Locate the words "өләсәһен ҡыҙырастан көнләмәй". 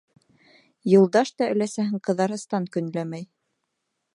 1.55-3.29